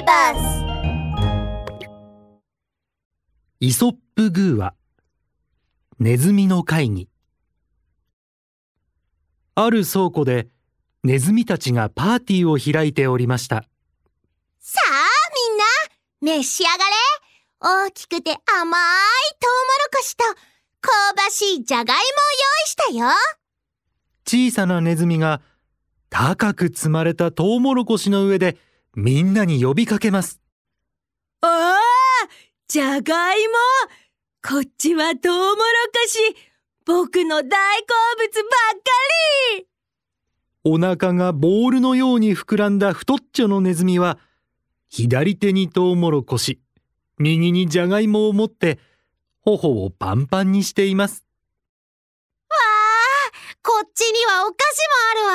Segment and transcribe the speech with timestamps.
[0.00, 0.64] ビバス
[3.60, 4.74] イソップグーは
[5.98, 7.10] ネズミの会議。
[9.54, 10.48] ある倉庫で
[11.04, 13.64] ネズミたちがパーティーを開いておりました。
[14.58, 14.90] さあ
[16.22, 16.80] みんな召し上がれ。
[17.62, 18.78] 大きくて甘いトウモロ
[19.98, 20.24] コシと
[20.80, 22.04] 香ばしいじゃがいもを用
[22.64, 23.10] 意したよ。
[24.26, 25.42] 小さなネズミが
[26.08, 28.56] 高く積まれたトウモロコシの上で
[28.94, 30.40] みんなに呼びかけます。
[31.42, 31.78] ああ
[32.66, 33.54] じゃがいも
[34.46, 36.18] こっちはトウモロコシ
[36.84, 38.90] 僕の大好物ばっか
[39.56, 39.66] り
[40.64, 44.18] お腹がボールのように膨らんだ太っちょのネズミは
[44.88, 46.60] 左手にトウモロコシ
[47.18, 48.78] 右にじゃがいもを持って
[49.42, 51.24] 頬をパンパンにしています。
[52.48, 53.30] わあ
[53.62, 55.32] こっちにはお菓子もあるわ。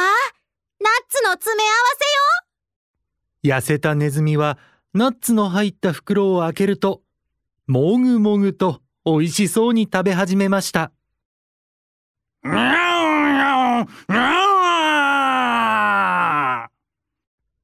[0.82, 2.35] ナッツの詰め合わせよ。
[3.46, 4.58] 痩せたネズミは
[4.94, 7.02] ナッツの入った袋を開けると
[7.68, 10.92] もぐもぐと美味しそうに食べ始めました。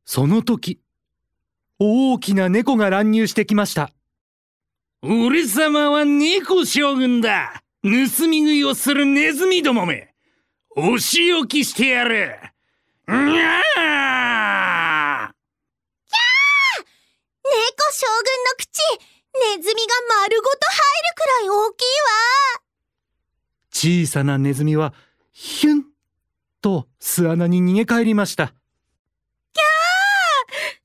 [0.05, 0.79] その時
[1.79, 3.91] 大きな猫が乱入してきました。
[5.01, 7.63] 俺様は猫将軍だ。
[7.83, 10.13] 盗み食いをするネズミどもめ。
[10.75, 12.35] お仕置きしてやる。
[13.07, 14.90] にゃー
[17.91, 19.11] 将軍の口。
[19.33, 21.85] ネズミが丸ごと入るくらい大きい
[24.03, 24.93] わ小さなネズミは
[25.31, 25.85] ヒュン
[26.61, 28.53] と巣穴に逃げ帰りました。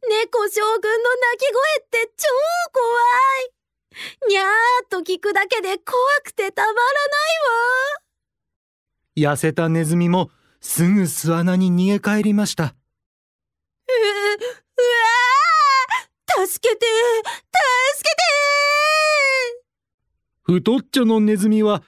[0.09, 2.29] 猫将軍の鳴き声って超
[2.73, 2.85] 怖
[3.51, 4.31] い。
[4.31, 4.47] にゃー
[4.85, 6.81] っと聞くだけで怖くてたまらな
[9.17, 10.31] い痩せたネズミも
[10.61, 18.15] すぐ巣穴に逃げ帰りましたわう、うわー助けて助け
[20.53, 20.61] て。
[20.61, 21.83] 太っちょのネズミは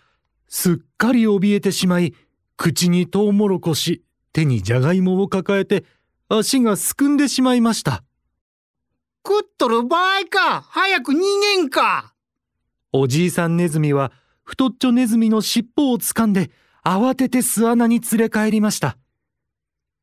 [0.49, 2.15] すっかり怯えてしまい
[2.57, 4.03] 口にトウモロコシ
[4.33, 5.85] 手にじゃがいもを抱えて
[6.29, 8.03] 足がすくんでしまいました。
[9.25, 10.63] 食っとる場合か。
[10.63, 12.15] 早く逃げんか。
[12.93, 14.11] おじいさんネズミは
[14.43, 16.51] 太っちょネズミの尻尾を掴んで
[16.85, 18.97] 慌てて巣穴に連れ帰りました。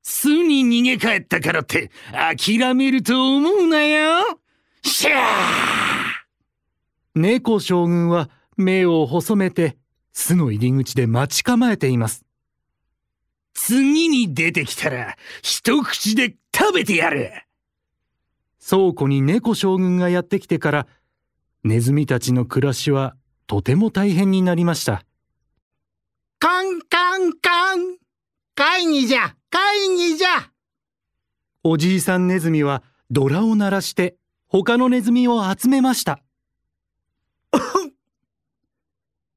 [0.03, 4.39] 巣に逃げ帰ったからって諦めると思うなよ
[4.85, 5.25] しゃー。
[7.15, 9.77] 猫将軍は目を細めて
[10.13, 12.23] 巣の入り口で待ち構えています。
[13.53, 17.31] 次に出てきたら一口で食べてやる。
[18.67, 20.87] 倉庫に猫将軍がやってきてから
[21.63, 23.15] ネズミたちの暮らしは
[23.47, 25.03] とても大変になりました。
[26.39, 27.97] カンカンカン。
[28.55, 30.51] 会議じゃ会議じゃ。
[31.63, 34.15] おじいさんネズミはドラを鳴らして
[34.63, 36.21] 他のネズミを集めました。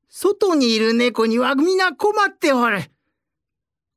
[0.09, 2.93] 外にいる猫には皆困っておる。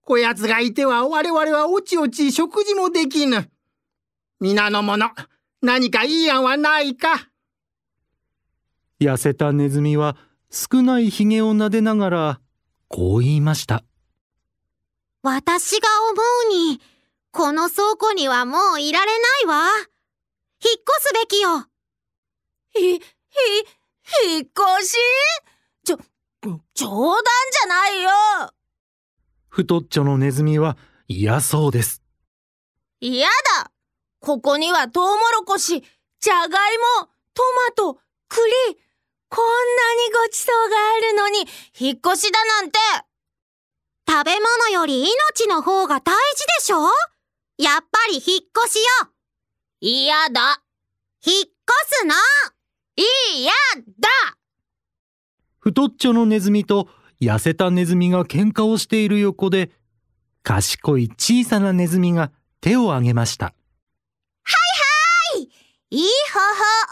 [0.01, 3.51] こやつがいては我々はおちおち食事もできぬ。
[4.39, 5.11] 皆の者
[5.61, 7.29] 何かいい案はないか。
[8.99, 10.17] 痩せたネズミは
[10.49, 12.41] 少ないひげを撫でながら
[12.87, 13.83] こう言いました。
[15.21, 16.81] 私が思うに
[17.29, 19.90] この倉庫にはもういられないわ
[21.11, 21.65] すべきよ。
[22.73, 22.99] ひ、ひ、
[24.33, 24.47] 引っ
[24.79, 24.95] 越し？
[25.83, 25.97] ちょ、
[26.73, 28.09] 冗談じゃないよ。
[29.49, 30.77] 太っちょのネズミは
[31.09, 32.01] 嫌そうです。
[33.01, 33.71] 嫌だ。
[34.21, 35.83] ここにはトウモロコシ、
[36.21, 38.49] じゃがいも、トマト、栗、
[39.27, 41.39] こんなにごちそうがあるのに、
[41.77, 42.79] 引っ越しだなんて。
[44.07, 46.85] 食べ物より命の方が大事でしょ？
[47.57, 48.23] やっぱり引っ
[48.65, 49.09] 越しよ。
[49.81, 50.63] 嫌だ
[51.25, 51.51] 引っ越
[51.99, 52.15] すの？
[52.95, 53.51] 嫌
[53.99, 54.09] だ！
[55.59, 56.87] 太っちょのネズミと
[57.21, 59.71] 痩せたネズミが喧嘩をしている横で
[60.43, 63.53] 賢い小さなネズミが手を挙げました。
[65.93, 66.39] いい方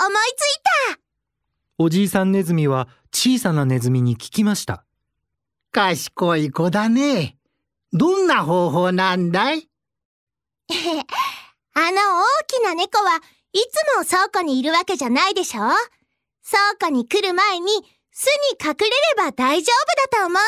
[0.04, 1.00] 法思いついた！
[1.78, 4.84] おじいさんネズミは小さなネズミに聞きました。
[5.72, 7.38] 賢い子だね。
[7.94, 9.70] どんな方法なんだい？
[10.70, 15.62] あの大きな猫はいつも倉庫にいるわけじゃないでしょ？
[15.62, 15.74] 倉
[16.80, 17.72] 庫に来る前に
[18.12, 19.72] 巣に隠れれば大丈
[20.12, 20.40] 夫だと思うの。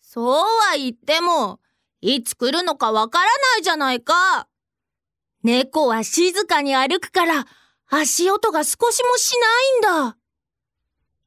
[0.00, 0.26] そう
[0.70, 1.60] は言っても、
[2.00, 4.46] いつ来るのかわからないじゃないか。
[5.42, 7.46] 猫は静かに歩くから、
[7.88, 9.34] 足音が少しもし
[9.82, 10.16] ないんだ。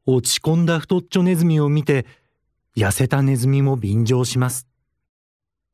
[0.05, 2.05] 落ち込んだ太っちょネズミを見て
[2.75, 4.65] 痩せたネズミも便乗します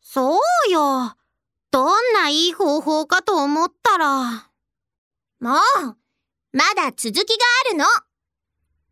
[0.01, 1.15] そうよ。
[1.69, 4.49] どんないい方法かと思ったら。
[5.43, 5.57] もう、
[6.53, 7.85] まだ続きがあるの。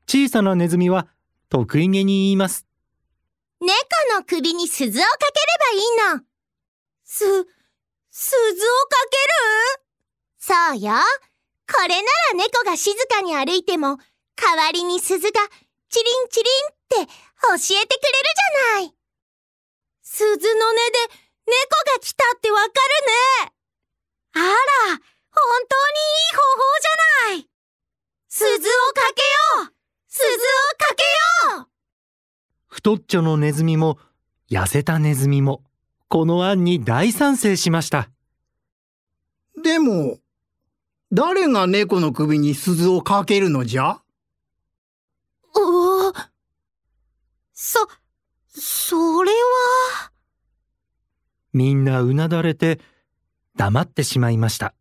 [0.05, 1.07] 小さなネズミは
[1.47, 2.67] 得意げに言います。
[3.61, 3.71] 猫
[4.13, 6.25] の首に鈴をかければいいの。
[7.05, 7.23] す、
[8.11, 9.01] 鈴をか
[10.39, 10.91] そうよ。
[11.71, 12.01] これな
[12.31, 13.97] ら猫が静かに歩いても、
[14.35, 15.39] 代わりに鈴が
[15.87, 16.49] チリンチリ
[16.99, 17.13] ンって
[17.43, 17.87] 教えてくれる
[18.67, 18.93] じゃない。
[20.01, 21.15] ける鈴の音で
[21.47, 21.55] 猫
[21.95, 22.71] が来たってわかる
[23.45, 23.53] ね。
[24.33, 24.39] あ
[24.97, 25.01] ら、
[25.43, 27.49] 本当にいい方法じゃない。
[28.29, 28.59] 鈴を
[28.93, 29.21] かけ
[29.63, 29.73] よう
[30.07, 30.37] 鈴を
[30.77, 31.03] かけ
[31.57, 31.67] よう
[32.67, 33.99] 太っちょのネズミも
[34.49, 35.63] 痩せたネズミも
[36.07, 38.09] この案に大賛成しました。
[39.61, 40.19] でも、
[41.11, 44.01] 誰が猫の首に鈴をかけるのじゃ？
[45.55, 46.13] おお。
[47.53, 47.79] そ、
[48.47, 50.11] それは。
[51.53, 52.79] みんなうなだれて
[53.55, 54.73] 黙ってしまいました。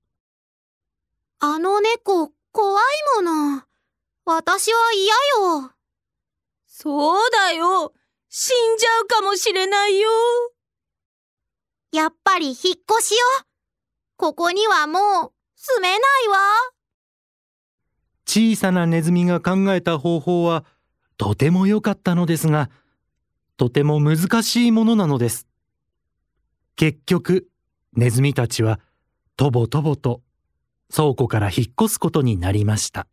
[1.42, 2.84] あの猫、怖い
[3.16, 3.62] もの。
[4.26, 5.14] 私は嫌
[5.64, 5.70] よ。
[6.66, 7.94] そうだよ。
[8.28, 10.10] 死んじゃうかもしれないよ。
[11.92, 12.74] やっぱり引っ越
[13.08, 13.18] しよ。
[14.18, 14.98] ここにはも
[15.28, 15.98] う住めない
[16.28, 16.36] わ。
[18.26, 20.66] 小さなネズミが考えた方法は
[21.16, 22.68] とても良かったのですが、
[23.56, 25.46] とても難しいものなのです。
[26.76, 27.48] 結局、
[27.94, 28.78] ネズミたちは
[29.38, 30.20] とぼとぼと
[30.94, 33.06] 倉庫から引っ越すことになりました。